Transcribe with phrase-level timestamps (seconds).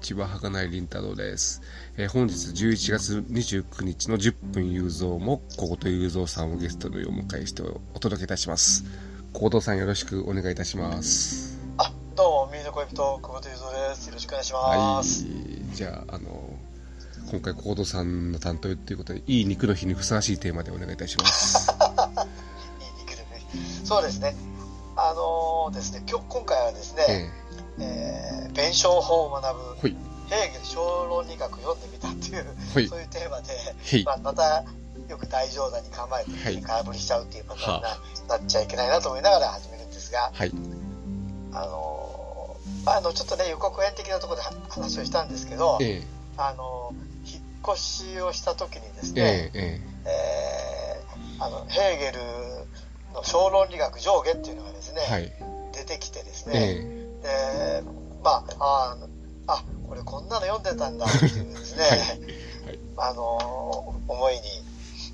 [0.00, 1.62] ちは、儚いりんたろうです。
[1.96, 8.84] えー本日11月29日の10分雄三も、小言雄三さんをゲストにお迎えしてお届けいたします。
[9.32, 11.58] 小言さんよろしくお願いいたします。
[11.78, 14.06] あ、どうも、ミーの恋人、久保田雄三です。
[14.08, 15.24] よろしくお願いしはます。
[15.24, 15.26] い、
[15.74, 16.50] じゃあ、あの、
[17.30, 21.70] 今回小言さんの担当ということで、いい肉の日にふさわしいテーマでお願いいたします。
[21.70, 23.42] いい肉でね。
[23.84, 24.36] そうですね。
[24.98, 27.30] あのーですね、今日、今回はですえね、
[27.80, 28.26] えー
[28.56, 29.88] 弁証法を学ぶ、
[30.28, 33.52] ヘーゲル小論理学を読んでみたっていう、そういうテーマで、
[34.04, 34.64] まあ、また、
[35.10, 36.62] よく大冗談に構えて、はい。
[36.62, 37.98] 空振りしちゃうっていうパターンにな,、は
[38.40, 40.50] なっちゃいけないなと思いながら始めるんですが、はい、
[41.52, 46.02] あのーまあ、あの、ちょっとね、予告編的なところで話をしたんですけど、え
[46.38, 51.02] あのー引っ越しをした時にですー、ね、えー、ええ。
[51.40, 52.20] ーあのヘーゲル
[53.12, 55.32] の小論理学上下っていうのがですね、ー、はい、
[55.72, 56.46] 出てきてです
[57.26, 57.90] えね、で
[58.22, 58.96] まあ
[59.46, 61.98] ああこれこんなの読んでたんだっていうですね、はい。
[61.98, 62.78] はい。
[62.96, 64.40] あの思いに。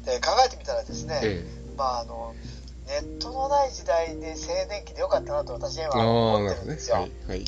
[0.05, 1.45] で考えてみたらですね、ー、え。
[1.77, 2.35] まああの
[2.87, 6.91] ネットのない時代で青年期でよかったなと私は思ってるんです。
[6.91, 6.97] よ。
[6.97, 7.45] はい、はい、え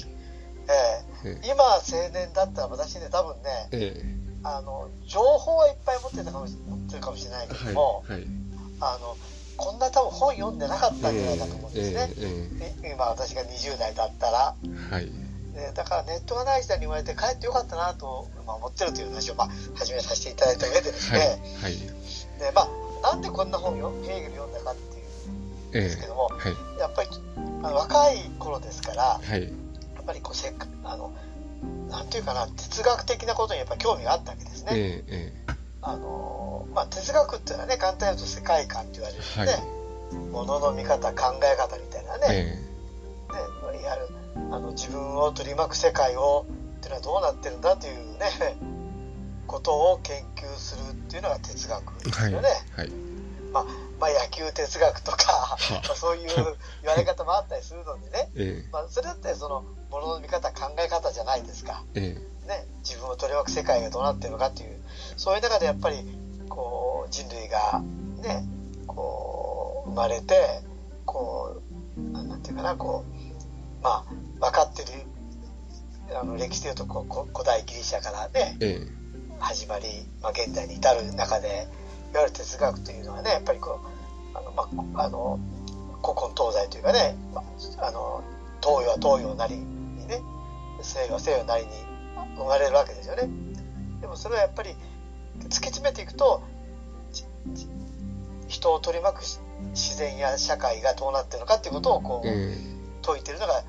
[1.25, 1.31] え。
[1.31, 1.81] え今青
[2.13, 4.05] 年だったら私ね多分ねー、え。
[4.45, 8.29] あの情報はいっぱい持ってたかもし持ってるかもしれないけー、ども、はい、はい、
[8.81, 9.17] あの
[9.57, 21.27] こんな多分本読んでなかったんじゃないかと思うんですね、えー、えい今私が20代だったら、ー、はい、ねだからネットがない時代に生まれて帰ってよかったなと、まあ、思ってるという話を、まあ、始めさせていただいた上でですはい、ね、
[21.63, 22.69] はい、でまあ、
[23.13, 27.09] なんでこんな本をヘーゲル読んだかっていうんえですけども、ー、はい、やっぱり
[27.63, 29.49] あの若い頃ですからはい、や
[30.01, 31.13] っぱりこうせっかあの
[31.89, 35.54] なんていうかな哲学的なことにやっぱり興味があったわけですね、えー、え
[35.87, 39.59] あのまあ、哲学っていうのはね簡単に言うと世界観って言われるー、ね、は
[40.13, 46.47] い、ものの見方考え方みたいなね、えね、いわゆるあの自分を取り巻く世界を
[46.79, 48.57] っていうのはどうなってるんだというね
[49.47, 52.89] ことを研究するっていうのが哲学でー、はい、すよね、はい、
[53.53, 53.65] まあ、
[54.01, 62.47] まあ野球哲学とかまあそういう言われ方もあったりするのでね、 えまあ、それだってそのものの見方考え方じゃないですか、ー、え。
[62.49, 64.74] ね、自分を取り巻く世界がどうなってるのかっていう
[65.17, 65.97] そういう中でやっぱり
[66.49, 67.83] こう人類が
[68.23, 68.47] ね
[68.87, 70.35] こう生まれて
[71.05, 71.63] こ
[71.97, 74.05] うななんていうかなこうまあ
[74.41, 74.89] 分かってる
[76.17, 79.05] あの歴史でいうとこうこ古代ギリシャからねー、え。
[79.39, 79.87] 始まり、
[80.23, 81.69] まあ、現代に至る中で
[82.13, 83.81] いわゆる哲学というのはねやっぱりこ
[84.35, 85.39] うあの、まあ、あの
[86.03, 88.23] 古今東西というかね、まあ、あの
[88.63, 90.21] 東洋は東洋なりにね
[90.83, 91.71] 西洋は西洋なりに
[92.37, 93.29] 生まれるわけですよね。
[94.01, 94.75] でもそれはやっぱり
[95.41, 96.43] 突き詰めていくと
[98.49, 99.39] 人を取り巻くし
[99.73, 102.57] 自然や社会がどうなってるのかっていうことをこー、うえ
[103.03, 103.65] 説いてるのが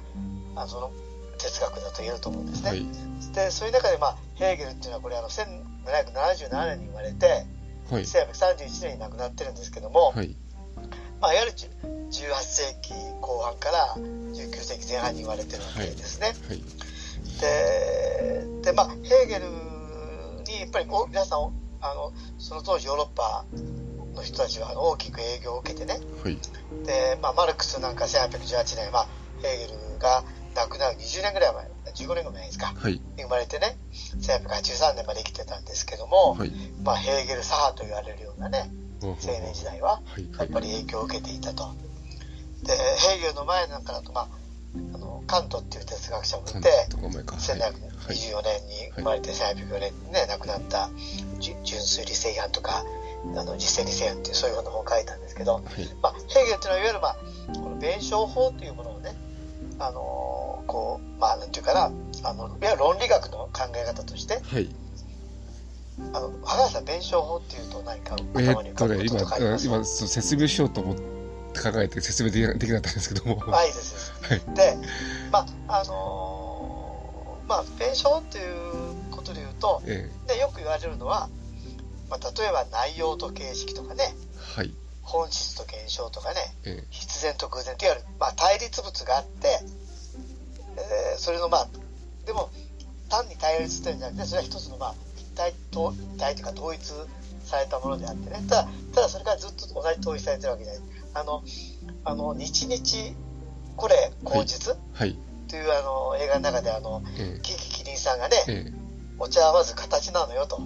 [0.55, 0.91] あその
[1.37, 2.69] 哲学だと言えると思うんですー、ね。
[2.69, 7.45] はい、でそういう中で、まあ、ヘーゲルっていうのはこれあの1777年に生まれて
[7.89, 10.35] はい、1831年に亡くなってるんですけども、はい、
[11.21, 11.69] まあ、いわゆるじゅ
[12.25, 16.33] 18世紀後半から19世紀前半に生まれてるわけですね。
[16.47, 16.63] はい、
[17.41, 19.64] でで、まあ、ヘーゲルに
[20.65, 23.45] やっぱりお皆さんあのその当時ヨーロッパ
[24.15, 25.99] の人たちは大きく影響を受けてね。
[26.23, 26.37] はい、
[26.85, 29.07] で、まあ、マルクスなんか1818年、まあ、
[29.43, 30.23] ヘーゲルが
[30.55, 32.73] 亡くなる20年ぐらい前15年ぐらい前ですか。
[32.75, 33.77] はい、に生まれてね
[34.17, 36.51] 1883年まで生きてたんですけども、はい、
[36.83, 38.71] まあ、ヘーゲル左派と言われるようなね
[39.03, 41.75] 青青年時代ははい、やっぱり影響を受けていたと。
[42.63, 44.27] でヘーゲルの前なんかだと、まあ、
[45.25, 47.35] カントっていう哲学者もいてとか前か。
[47.35, 50.89] はい、1724年に生まれて1804年にね亡くなった
[51.39, 52.85] じ純粋理性批判とか
[53.35, 55.63] あの実践理性批判っていうそういうような本を書いたんですけど、はい、
[56.01, 57.17] まあ、ヘーゲルっていうのはいわゆる、まあ、
[57.53, 59.15] この弁証法というものをね
[59.79, 61.91] あのこうまあなんていうかな
[62.23, 64.69] あのいわゆる論理学の考え方としてはい。
[66.13, 69.69] あの高橋さん弁証法っていうと何かえ頭に浮かぶこととかあります？
[69.69, 71.01] か今、そう説明しようと思って
[71.61, 73.43] 考えて説明できなできなかったんですけども。
[73.55, 74.77] あいいですはい、で
[75.31, 81.29] まああのーまあ弁証っていうことで言うと、えね、よく言われるのは、
[82.09, 84.73] まあ、例えば内容と形式とかねー、はい、
[85.03, 89.59] 本質と現象とかねえ必然と偶然といわゆる、まあ、対立物があって、
[90.77, 91.67] えーそれのまあ
[92.25, 92.49] でも
[93.09, 96.93] 単に対立してるんじゃなくてそれは一つのまあ一体と一体というか統一
[97.45, 98.43] されたものであってね。
[98.49, 100.81] ただただそれからずっと同じ統一されてるわけじゃない
[101.15, 101.43] あの
[102.03, 103.15] あの日々
[103.77, 105.17] これ口実、ー、はい、
[105.47, 108.73] というあの映画の中であのえキキキリンさんがねー、え。
[109.17, 110.59] お茶はまず形なのよと。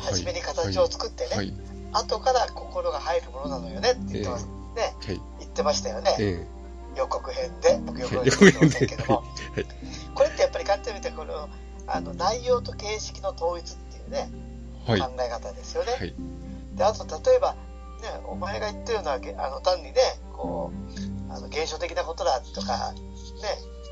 [0.00, 1.52] 初めに形を作ってね、はい、
[1.92, 4.52] 後から心が入るものなのよねって言ってます、ね。
[4.98, 6.46] はい、言ってましたよね、え
[6.96, 8.66] 予告編で僕予告編で。
[8.66, 9.22] ませんけども、は
[9.60, 9.66] い。
[10.14, 11.50] これってやっぱり簡単に見てこの
[11.86, 14.30] あの内容と形式の統一っていうね、
[14.86, 15.00] はい。
[15.00, 15.92] 考え方ですよね。
[15.92, 16.14] はい。
[16.74, 17.56] であと例えば、
[18.02, 19.94] ね、お前が言ったようなげあの単にね
[20.32, 20.72] こ
[21.28, 22.98] うあの現象的なことだとか、ね、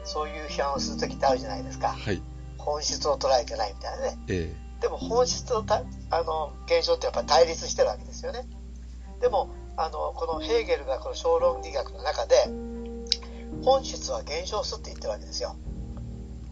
[0.05, 1.89] そういう批判をする時ってあるじゃないですか。
[1.89, 2.23] はい。
[2.59, 4.19] 本質を捉えてないみたいなね。
[4.29, 8.47] えでも本質とたあの現象ってやっぱり対立してるわけですよね。
[9.21, 12.35] でもあのこのヘーゲルがこの小論理学の中で
[13.65, 15.56] 本質は現象すって言ってるわけですよ。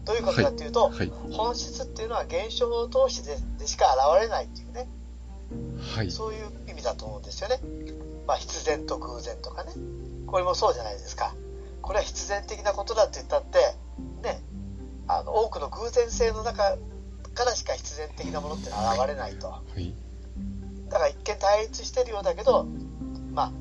[0.05, 1.11] どういうことかっていうと、えはい。
[1.31, 3.85] 本質っていうのは現象を通してででしか
[4.15, 4.62] 現れないっていうね
[5.93, 6.11] はい。
[6.11, 7.59] そういう意味だと思うんですよね。
[8.25, 9.71] まあ、必然と偶然とかね。
[10.25, 11.35] これもそうじゃないですか。
[11.81, 13.59] これは必然的なことだって言ったって、
[14.23, 14.41] ね、
[15.07, 16.77] あの、多くの偶然性の中
[17.35, 19.47] からしか必然的なものってのは現れないと。
[19.49, 19.93] はい。
[20.87, 22.65] だから一見対立してるようだけど、
[23.31, 23.51] ま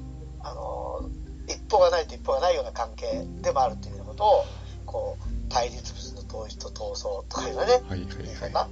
[0.41, 1.11] あ、あの、
[1.49, 4.45] 一方がないと一方がないような関係でもあるというようなことを、
[4.87, 8.01] こう、対立物の統一と闘争とかいうのはね、はい。
[8.01, 8.53] いいかはい。
[8.53, 8.69] な。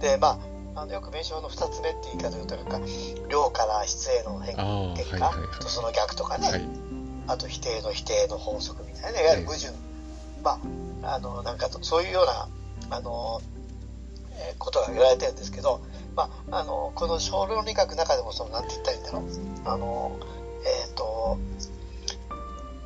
[0.00, 0.38] で、まあ、
[0.76, 2.80] あのよく名称の二つ目って言い方と、なんか、
[3.28, 5.02] 量から質への変ああ、はい。
[5.02, 5.20] はい。
[5.20, 6.62] はいとその逆とかね、はい。
[7.26, 9.72] あと否定の否定の法則みたいなね、いわゆる矛盾、
[10.42, 10.60] ま
[11.02, 13.40] あ、あの、なんかと、そういうような、あの、
[14.32, 15.80] えーことが言われてるんですけど、
[16.16, 19.22] まあ、あの、この小論理学の中でも、その、なんて言ったらいいんだろう。
[19.64, 20.18] あの、
[20.64, 21.38] えっ、と、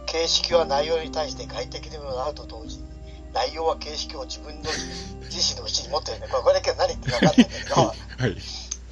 [0.06, 2.87] 形式は内容に対して外的でものであると同時に、
[3.32, 4.70] 内容は形式を自分の
[5.28, 7.94] 自身の内に持ってるんで、これ、 これだけは何言ってるか分かんないんだけど、は
[8.28, 8.36] い。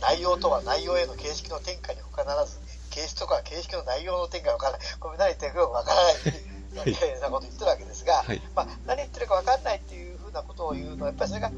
[0.00, 2.58] 内容とは内容への形式の転換に他ならず、
[2.90, 4.80] 形式とかは形式の内容の転換が分からない。
[5.00, 6.14] これ何言ってるか分からない。
[6.14, 6.90] はい。
[6.90, 8.42] みたいなこと言ってるわけですが、はい。
[8.54, 11.50] まあ、何言ってるか分かんないっていうふうなことを言うのは、やっぱりそれが、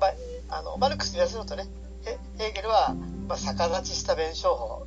[0.00, 1.66] まあ、あのマルクスに言わせるとね、
[2.04, 2.94] ヘヘーゲルは、
[3.26, 4.86] まあ、逆立ちした弁証法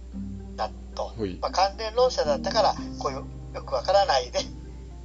[0.55, 1.37] だと、はい。
[1.41, 3.17] まあ、関連論者だったから、こういう
[3.55, 4.39] よく分からないで、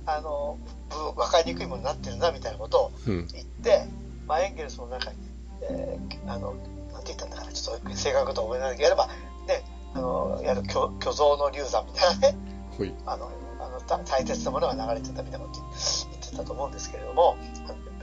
[0.07, 0.59] あの、
[0.89, 3.27] ぶ分かりにくいものになってるなみたいなことをうん。
[3.29, 3.87] 言って、
[4.27, 5.17] まあ、エンゲルスの中に、
[5.63, 6.55] えーあの、
[6.93, 9.07] なんて言ったんだかな、ちょっと正確とは思い出ないけど、やれば、
[9.47, 9.65] ね、
[9.95, 12.37] あの、やる虚虚像の流産みたいなね、
[12.79, 12.95] はい。
[13.07, 17.37] あの、あのた大切なものが流れてたみたいなこと言ってたと思うんですけれども、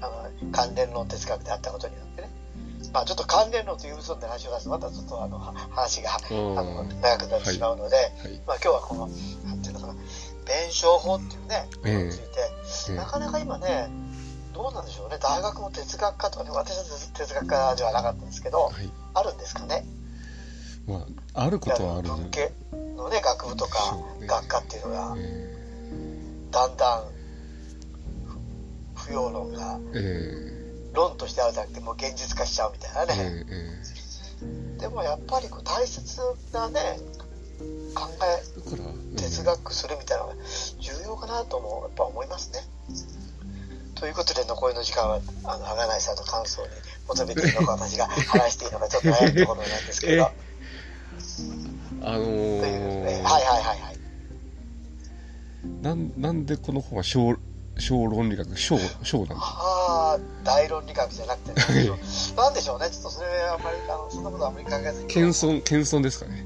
[0.01, 2.29] あの関連論哲学であったことによってね、
[2.91, 8.41] まあちょっと関連論という嘘の話を出すと、またちょっとあのは話があの長くなってしまうので、はい。
[8.47, 9.07] まあ今日はこの、
[9.45, 9.94] なんていうのかな、
[10.45, 11.43] 弁証法っていう
[11.83, 12.25] ね、について、
[12.89, 12.95] ええ。
[12.95, 13.89] なかなか今ね、
[14.53, 16.83] どうなんでしょうね、大学も哲学科とかね、私は
[17.13, 18.89] 哲学科ではなかったんですけど、はい。
[19.13, 19.85] あるんですかね、
[20.88, 22.51] まあ、あることはある文系
[22.95, 25.53] のね、学部とか学科っていうのが、え
[26.51, 27.03] だんだん
[28.95, 29.79] 不不要論が
[30.94, 33.45] 論としてあるじゃなくて、もう現実化しちゃうみたいなね。
[34.79, 36.19] でもやっぱりこう大切
[36.51, 37.00] なね、
[37.95, 38.44] 考え、
[39.15, 40.36] 哲学するみたいなのが
[40.80, 42.60] 重要かなともやっぱ思いますね。
[43.95, 46.68] ということで残りの時間は、あの、鋼さんの感想に
[47.07, 50.30] 求めているのか私が話していいのかちょっと悩むところなんですけど。
[52.06, 53.98] あのというねー、はいはいはいはい。
[55.81, 57.38] なんなんでこの本は小
[57.80, 59.36] 小論理学小小なんだ？
[59.36, 61.89] はあ、大論理学じゃなくてね、
[62.36, 65.08] なんでしょうね、ちょっとそれあんまり、あの、そんなことはあんまり考えずに。
[65.08, 66.46] 謙遜謙遜ですかね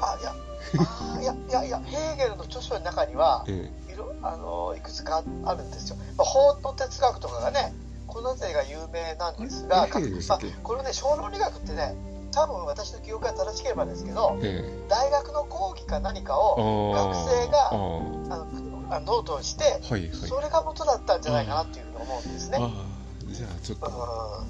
[0.00, 0.34] あ、いや、
[0.78, 5.96] あいや、いや、いや、ヘーゲルの著書の中には、えいろ、あの、いくつかあるんですよ。
[6.16, 7.72] まあ、法の哲学とかがね、
[8.06, 9.88] この辺りが有名なんですが、まあ
[10.62, 11.94] これね、小論理学ってね、
[12.32, 14.88] 多分私の記憶が正しければですけどえ、え。
[14.88, 17.14] 大学の講義か何かあをー。
[17.14, 17.74] 学生があ
[19.00, 20.10] のノートをして、はいはい。
[20.12, 22.58] それが元だったんじゃないかなっていうふうに思うんですね。
[23.28, 23.90] じゃあちょっうん。
[23.90, 24.46] と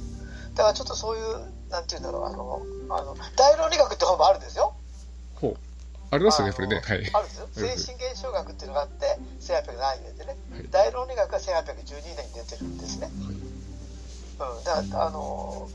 [0.54, 4.74] だからちょっとそういう、なんていうんだろう、あの、あの大論理学って本もあるんですよ。
[6.16, 6.80] ありますよねやっぱりね。
[6.80, 7.10] はい。
[7.12, 7.48] あるんですよ。
[7.52, 13.08] 精神現象学っていうのがあって、1807年でね、はい大論理学が1812年に出てるんですね。
[14.38, 15.68] うん、だあの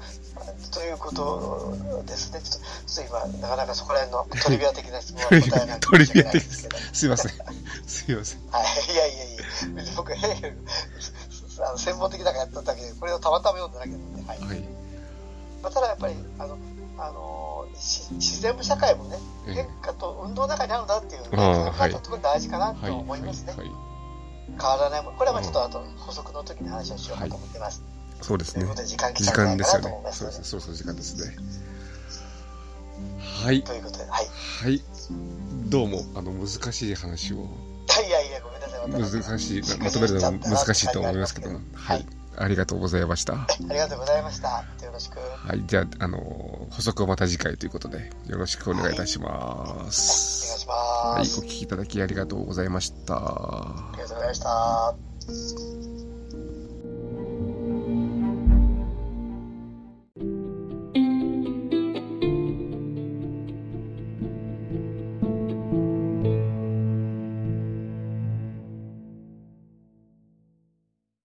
[0.71, 2.41] ということですね。
[2.41, 6.69] ちょっと、今、なかなかそこら辺のトリビア的な質問は答えない トリビア的です。
[6.93, 7.31] すいません。
[7.87, 8.49] すいません。
[8.51, 10.57] はい、いやいやいや、僕、ヘーゲル、
[11.59, 14.39] あの専門的だからやっただけで、これをたまたま読んだだけなので、はい。
[14.39, 14.59] はい。
[15.63, 16.57] まあ、ただやっぱり、あの、
[16.97, 19.17] あのし自然も社会もね、
[19.47, 23.53] ええ変化と運動の中にあるんだっていうああのが、はいとても大事かなはいと思いますね。
[23.53, 23.75] はいはい
[24.59, 25.17] 変わらないもの。
[25.17, 27.81] これはまあちょっと後、補足の時に話をしようかと思ってます。
[28.21, 30.27] そうですねということで、時間来時たんじゃないかなと間ですよね思いますので。
[30.27, 31.35] そうですねそろそろ時間ですね
[33.45, 34.27] はいということで、はい。
[34.63, 34.83] はい
[35.69, 39.21] どうもあの難しい話をいやいや、ごめんなさい。
[39.21, 42.05] 難しい私まとめるのは難しいと思いますけどもははいい。
[42.41, 44.63] ありがとうございましたありがとうございました。
[44.83, 45.19] よろしく。
[45.19, 46.17] はいじゃああの
[46.71, 51.39] 補足はまた次回ということでよろしくお願いいたしまお願いすしまはい、す。
[51.39, 53.15] お聞きいただきありがとうございました。
[53.15, 56.00] ありがとうございました。